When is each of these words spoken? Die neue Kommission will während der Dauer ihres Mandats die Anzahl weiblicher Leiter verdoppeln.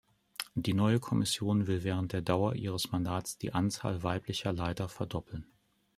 Die 0.55 0.73
neue 0.73 0.99
Kommission 0.99 1.67
will 1.67 1.83
während 1.83 2.11
der 2.11 2.23
Dauer 2.23 2.55
ihres 2.55 2.91
Mandats 2.91 3.37
die 3.37 3.53
Anzahl 3.53 4.01
weiblicher 4.01 4.51
Leiter 4.51 4.89
verdoppeln. 4.89 5.45